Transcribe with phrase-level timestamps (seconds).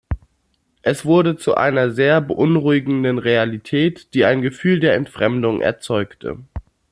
[0.81, 6.39] Es wurde zu einer sehr beunruhigenden Realität, die ein Gefühl der Entfremdung erzeugte.